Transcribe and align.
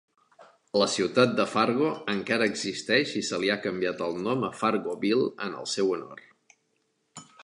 La 0.81 0.85
ciutat 0.93 1.35
de 1.39 1.43
Fargo 1.49 1.89
encara 2.13 2.47
existeix 2.53 3.13
i 3.21 3.21
se 3.27 3.39
li 3.43 3.51
ha 3.51 3.59
canviat 3.67 4.01
el 4.09 4.17
nom 4.29 4.47
a 4.49 4.53
Fargoville 4.63 5.29
en 5.49 5.57
el 5.61 5.69
seu 5.77 5.93
honor. 5.97 6.25